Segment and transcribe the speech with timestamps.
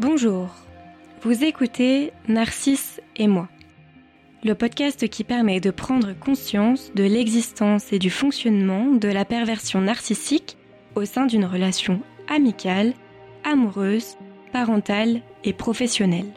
[0.00, 0.48] Bonjour,
[1.20, 3.50] vous écoutez Narcisse et moi,
[4.42, 9.82] le podcast qui permet de prendre conscience de l'existence et du fonctionnement de la perversion
[9.82, 10.56] narcissique
[10.94, 12.00] au sein d'une relation
[12.30, 12.94] amicale,
[13.44, 14.16] amoureuse,
[14.54, 16.32] parentale et professionnelle.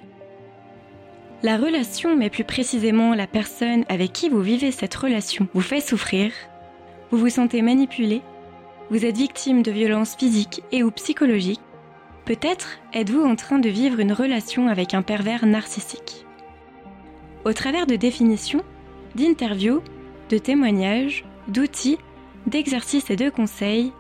[1.41, 5.79] La relation, mais plus précisément la personne avec qui vous vivez cette relation, vous fait
[5.79, 6.33] souffrir,
[7.11, 8.23] vous vous sentez manipulé,
[8.89, 11.61] vous êtes victime de violences physiques et ou psychologiques,
[12.25, 16.25] Peut-être êtes-vous en train de vivre une relation avec un pervers narcissique.
[17.43, 18.63] Au travers de définitions,
[19.15, 19.81] d'interviews,
[20.29, 21.97] de témoignages, d'outils,
[22.47, 23.91] d'exercices et de conseils,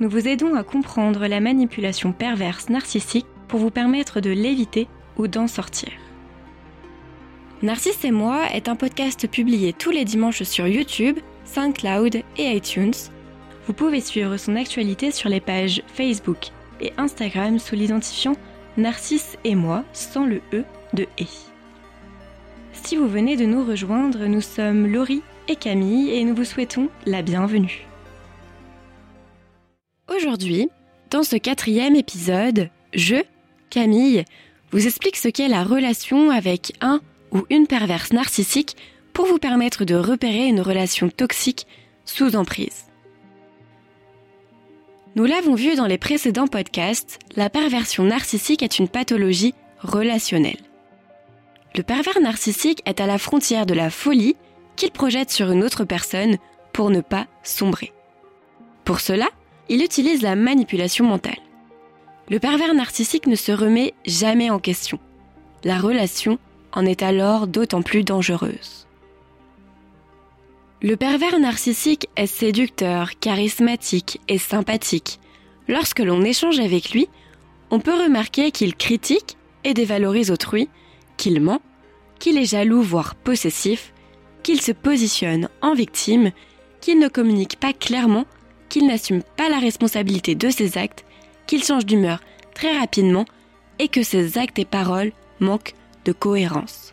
[0.00, 5.28] nous vous aidons à comprendre la manipulation perverse narcissique pour vous permettre de l'éviter ou
[5.28, 5.92] d'en sortir.
[7.62, 12.94] Narcisse et moi est un podcast publié tous les dimanches sur YouTube, SoundCloud et iTunes.
[13.66, 18.36] Vous pouvez suivre son actualité sur les pages Facebook et Instagram sous l'identifiant
[18.76, 21.26] Narcisse et moi sans le E de E.
[22.72, 26.88] Si vous venez de nous rejoindre, nous sommes Laurie et Camille et nous vous souhaitons
[27.06, 27.86] la bienvenue.
[30.14, 30.68] Aujourd'hui,
[31.10, 33.16] dans ce quatrième épisode, je,
[33.70, 34.24] Camille,
[34.70, 37.00] vous explique ce qu'est la relation avec un
[37.32, 38.76] ou une perverse narcissique
[39.12, 41.66] pour vous permettre de repérer une relation toxique
[42.04, 42.86] sous emprise.
[45.16, 50.60] Nous l'avons vu dans les précédents podcasts, la perversion narcissique est une pathologie relationnelle.
[51.74, 54.36] Le pervers narcissique est à la frontière de la folie
[54.76, 56.36] qu'il projette sur une autre personne
[56.74, 57.94] pour ne pas sombrer.
[58.84, 59.28] Pour cela,
[59.70, 61.40] il utilise la manipulation mentale.
[62.28, 64.98] Le pervers narcissique ne se remet jamais en question.
[65.64, 66.38] La relation
[66.72, 68.85] en est alors d'autant plus dangereuse.
[70.82, 75.20] Le pervers narcissique est séducteur, charismatique et sympathique.
[75.68, 77.08] Lorsque l'on échange avec lui,
[77.70, 80.68] on peut remarquer qu'il critique et dévalorise autrui,
[81.16, 81.62] qu'il ment,
[82.18, 83.94] qu'il est jaloux voire possessif,
[84.42, 86.30] qu'il se positionne en victime,
[86.82, 88.26] qu'il ne communique pas clairement,
[88.68, 91.06] qu'il n'assume pas la responsabilité de ses actes,
[91.46, 92.20] qu'il change d'humeur
[92.54, 93.24] très rapidement
[93.78, 96.92] et que ses actes et paroles manquent de cohérence.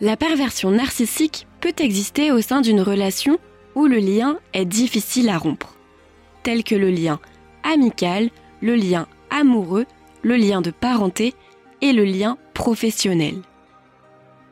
[0.00, 3.38] La perversion narcissique peut exister au sein d'une relation
[3.74, 5.76] où le lien est difficile à rompre,
[6.42, 7.20] tel que le lien
[7.62, 8.30] amical,
[8.62, 9.86] le lien amoureux,
[10.22, 11.34] le lien de parenté
[11.82, 13.36] et le lien professionnel.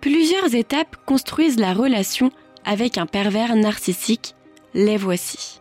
[0.00, 2.30] Plusieurs étapes construisent la relation
[2.64, 4.34] avec un pervers narcissique,
[4.74, 5.60] les voici.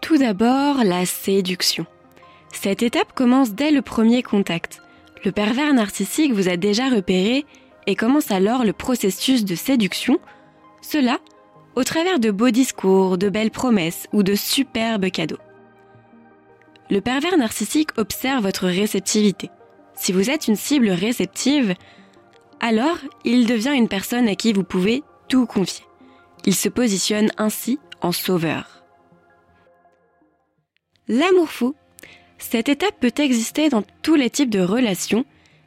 [0.00, 1.86] Tout d'abord, la séduction.
[2.52, 4.80] Cette étape commence dès le premier contact.
[5.24, 7.44] Le pervers narcissique vous a déjà repéré
[7.86, 10.18] et commence alors le processus de séduction,
[10.80, 11.18] cela
[11.74, 15.38] au travers de beaux discours, de belles promesses ou de superbes cadeaux.
[16.90, 19.50] Le pervers narcissique observe votre réceptivité.
[19.94, 21.74] Si vous êtes une cible réceptive,
[22.60, 25.84] alors il devient une personne à qui vous pouvez tout confier.
[26.46, 28.82] Il se positionne ainsi en sauveur.
[31.06, 31.74] L'amour fou
[32.38, 35.24] cette étape peut exister dans tous les types de relations,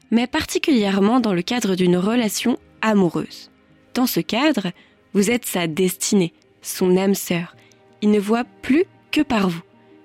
[0.09, 3.51] mais particulièrement dans le cadre d'une relation amoureuse.
[3.93, 4.71] Dans ce cadre,
[5.13, 7.55] vous êtes sa destinée, son âme sœur.
[8.01, 9.61] Il ne voit plus que par vous.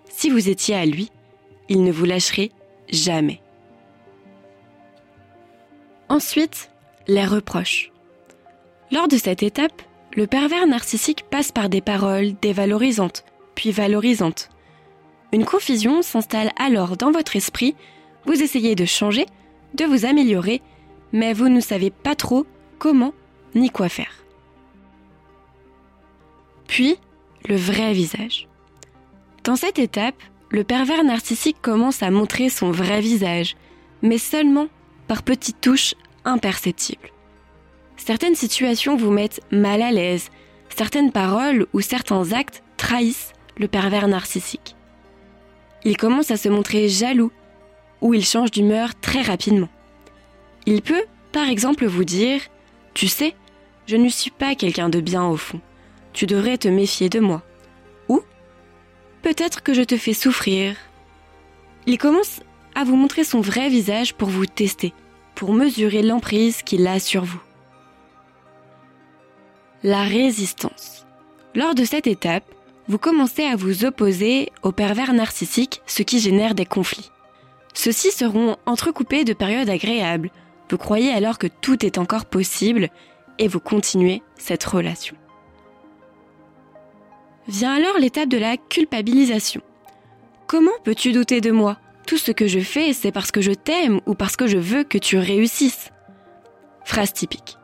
[0.08, 1.10] Si vous étiez à lui,
[1.68, 2.50] il ne vous lâcherait
[2.90, 3.40] jamais.
[6.08, 6.70] Ensuite,
[7.08, 7.92] les reproches.
[8.90, 9.82] Lors de cette étape,
[10.16, 14.48] le pervers narcissique passe par des paroles dévalorisantes, puis valorisantes,
[15.32, 17.74] une confusion s'installe alors dans votre esprit,
[18.26, 19.26] vous essayez de changer,
[19.74, 20.62] de vous améliorer,
[21.12, 22.46] mais vous ne savez pas trop
[22.78, 23.12] comment
[23.54, 24.24] ni quoi faire.
[26.68, 26.96] Puis,
[27.48, 28.48] le vrai visage.
[29.44, 30.20] Dans cette étape,
[30.50, 33.56] le pervers narcissique commence à montrer son vrai visage,
[34.02, 34.66] mais seulement
[35.08, 35.94] par petites touches
[36.24, 37.10] imperceptibles.
[37.96, 40.28] Certaines situations vous mettent mal à l'aise,
[40.76, 44.76] certaines paroles ou certains actes trahissent le pervers narcissique
[45.86, 47.30] il commence à se montrer jaloux
[48.00, 49.68] ou il change d'humeur très rapidement.
[50.66, 52.40] Il peut, par exemple, vous dire⁇
[52.92, 53.34] Tu sais,
[53.86, 55.60] je ne suis pas quelqu'un de bien au fond,
[56.12, 57.42] tu devrais te méfier de moi⁇
[58.12, 58.18] ou⁇
[59.22, 60.72] Peut-être que je te fais souffrir⁇
[61.86, 62.40] Il commence
[62.74, 64.92] à vous montrer son vrai visage pour vous tester,
[65.36, 67.40] pour mesurer l'emprise qu'il a sur vous.
[69.84, 71.06] La résistance.
[71.54, 72.55] Lors de cette étape,
[72.88, 77.10] vous commencez à vous opposer au pervers narcissique, ce qui génère des conflits.
[77.74, 80.30] Ceux-ci seront entrecoupés de périodes agréables.
[80.70, 82.88] Vous croyez alors que tout est encore possible
[83.38, 85.16] et vous continuez cette relation.
[87.48, 89.60] Vient alors l'étape de la culpabilisation.
[90.46, 91.78] Comment peux-tu douter de moi?
[92.06, 94.84] Tout ce que je fais, c'est parce que je t'aime ou parce que je veux
[94.84, 95.90] que tu réussisses.
[96.84, 97.58] Phrase typique.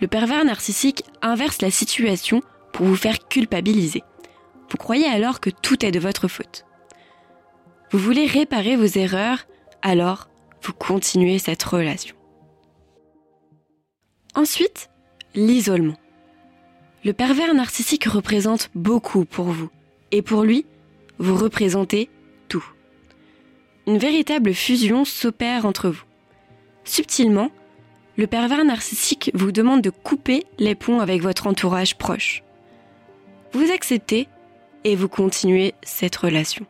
[0.00, 2.42] Le pervers narcissique inverse la situation
[2.72, 4.02] pour vous faire culpabiliser.
[4.70, 6.64] Vous croyez alors que tout est de votre faute.
[7.90, 9.46] Vous voulez réparer vos erreurs,
[9.82, 10.28] alors
[10.62, 12.16] vous continuez cette relation.
[14.34, 14.90] Ensuite,
[15.34, 15.96] l'isolement.
[17.04, 19.70] Le pervers narcissique représente beaucoup pour vous,
[20.10, 20.66] et pour lui,
[21.18, 22.10] vous représentez
[22.48, 22.64] tout.
[23.86, 26.04] Une véritable fusion s'opère entre vous.
[26.84, 27.50] Subtilement,
[28.16, 32.42] le pervers narcissique vous demande de couper les ponts avec votre entourage proche.
[33.52, 34.28] Vous acceptez
[34.86, 36.64] et vous continuez cette relation.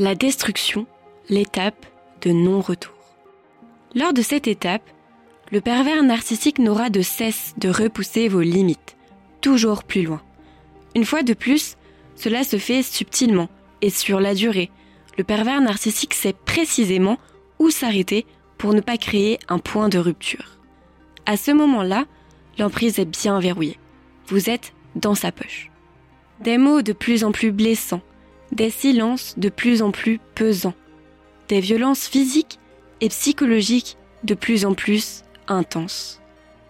[0.00, 0.84] La destruction,
[1.28, 1.86] l'étape
[2.22, 2.92] de non-retour.
[3.94, 4.82] Lors de cette étape,
[5.52, 8.96] le pervers narcissique n'aura de cesse de repousser vos limites,
[9.40, 10.20] toujours plus loin.
[10.96, 11.76] Une fois de plus,
[12.16, 13.48] cela se fait subtilement
[13.80, 14.72] et sur la durée.
[15.18, 17.16] Le pervers narcissique sait précisément
[17.60, 18.26] où s'arrêter
[18.58, 20.58] pour ne pas créer un point de rupture.
[21.26, 22.06] À ce moment-là,
[22.58, 23.78] l'emprise est bien verrouillée.
[24.26, 25.70] Vous êtes dans sa poche.
[26.40, 28.02] Des mots de plus en plus blessants,
[28.52, 30.74] des silences de plus en plus pesants,
[31.48, 32.58] des violences physiques
[33.00, 36.20] et psychologiques de plus en plus intenses.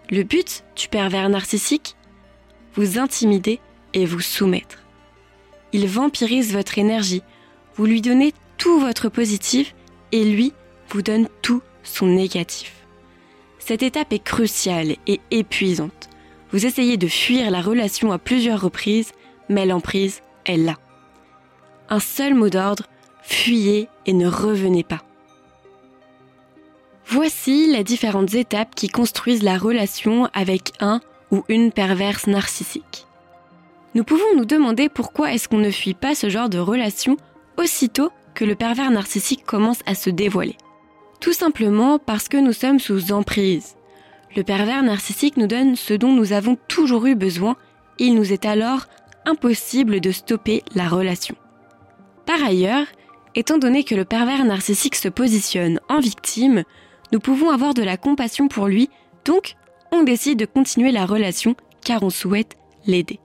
[0.09, 1.95] Le but du pervers narcissique
[2.75, 3.59] Vous intimider
[3.93, 4.79] et vous soumettre.
[5.73, 7.23] Il vampirise votre énergie,
[7.75, 9.73] vous lui donnez tout votre positif
[10.11, 10.53] et lui
[10.89, 12.73] vous donne tout son négatif.
[13.59, 16.09] Cette étape est cruciale et épuisante.
[16.51, 19.11] Vous essayez de fuir la relation à plusieurs reprises,
[19.49, 20.75] mais l'emprise est là.
[21.89, 22.85] Un seul mot d'ordre,
[23.21, 25.01] fuyez et ne revenez pas.
[27.07, 31.01] Voici les différentes étapes qui construisent la relation avec un
[31.31, 33.05] ou une perverse narcissique.
[33.95, 37.17] Nous pouvons nous demander pourquoi est-ce qu'on ne fuit pas ce genre de relation
[37.57, 40.55] aussitôt que le pervers narcissique commence à se dévoiler.
[41.19, 43.75] Tout simplement parce que nous sommes sous emprise.
[44.35, 47.57] Le pervers narcissique nous donne ce dont nous avons toujours eu besoin,
[47.99, 48.85] il nous est alors
[49.25, 51.35] impossible de stopper la relation.
[52.25, 52.87] Par ailleurs,
[53.35, 56.63] étant donné que le pervers narcissique se positionne en victime,
[57.11, 58.89] nous pouvons avoir de la compassion pour lui,
[59.25, 59.55] donc
[59.91, 63.19] on décide de continuer la relation car on souhaite l'aider.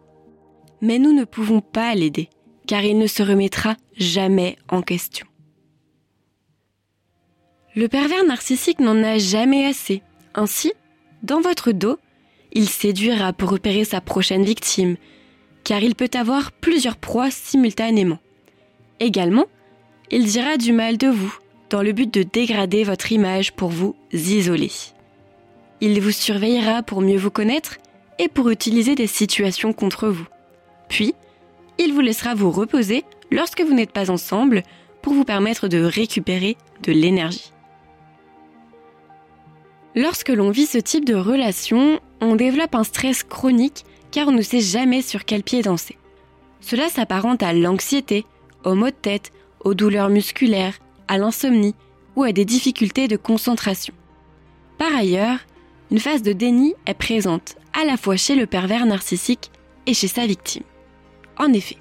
[0.80, 2.28] Mais nous ne pouvons pas l'aider,
[2.66, 5.26] car il ne se remettra jamais en question.
[7.76, 10.02] Le pervers narcissique n'en a jamais assez.
[10.34, 10.72] Ainsi,
[11.22, 11.98] dans votre dos,
[12.52, 14.96] il séduira pour repérer sa prochaine victime,
[15.64, 18.18] car il peut avoir plusieurs proies simultanément.
[19.00, 19.46] Également,
[20.10, 21.36] il dira du mal de vous,
[21.70, 24.70] dans le but de dégrader votre image pour vous isoler.
[25.80, 27.76] Il vous surveillera pour mieux vous connaître
[28.18, 30.26] et pour utiliser des situations contre vous.
[30.88, 31.14] Puis,
[31.78, 34.62] il vous laissera vous reposer lorsque vous n'êtes pas ensemble
[35.02, 37.52] pour vous permettre de récupérer de l'énergie.
[39.96, 44.42] Lorsque l'on vit ce type de relation, on développe un stress chronique car on ne
[44.42, 45.96] sait jamais sur quel pied danser.
[46.60, 48.26] Cela s'apparente à l'anxiété,
[48.64, 49.32] aux maux de tête,
[49.64, 50.74] aux douleurs musculaires,
[51.08, 51.74] à l'insomnie
[52.14, 53.94] ou à des difficultés de concentration.
[54.76, 55.38] Par ailleurs,
[55.90, 59.50] une phase de déni est présente à la fois chez le pervers narcissique
[59.86, 60.64] et chez sa victime.
[61.38, 61.78] En effet,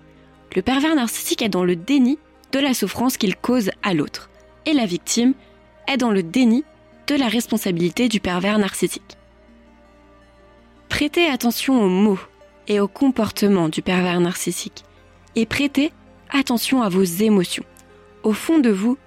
[0.56, 2.18] le pervers narcissique est dans le déni
[2.54, 4.30] de la souffrance qu'il cause à l'autre,
[4.66, 5.34] et la victime
[5.88, 6.64] est dans le déni
[7.08, 9.18] de la responsabilité du pervers narcissique.
[10.90, 12.20] Prêtez attention aux mots
[12.68, 14.86] et au comportement du pervers narcissique
[15.36, 15.92] et prêtez
[16.30, 17.66] attention à vos émotions.
[18.24, 18.98] Au fond de vous,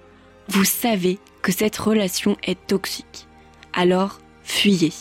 [0.47, 3.27] vous savez que cette relation est toxique.
[3.73, 4.93] Alors, fuyez.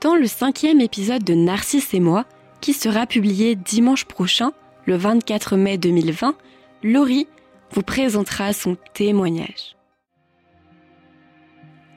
[0.00, 2.24] Dans le cinquième épisode de Narcisse et moi,
[2.60, 4.52] qui sera publié dimanche prochain,
[4.86, 6.36] le 24 mai 2020,
[6.82, 7.26] Laurie
[7.72, 9.77] vous présentera son témoignage.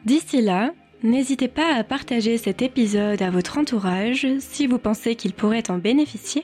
[0.06, 0.72] D'ici là,
[1.04, 5.78] n'hésitez pas à partager cet épisode à votre entourage si vous pensez qu'il pourrait en
[5.78, 6.44] bénéficier,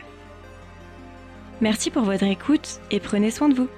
[1.61, 3.69] Merci pour votre écoute et prenez soin de vous.